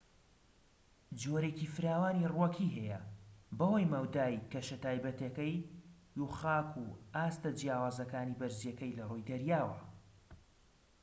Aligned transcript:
جۆرێکی 1.21 1.67
فراوانی 1.75 2.29
ڕووەکی 2.33 2.73
هەیە 2.75 2.99
بەهۆی 3.57 3.89
مەودای 3.93 4.43
کەشە 4.51 4.77
تایبەتیەکەی 4.83 5.55
و 6.21 6.25
خاک 6.37 6.69
و 6.83 6.85
ئاستە 7.15 7.49
جیاوازەکانی 7.59 8.37
بەرزیەکەی 8.39 8.95
لە 8.97 9.03
ڕووی 9.09 9.27
دەریاوە 9.29 9.79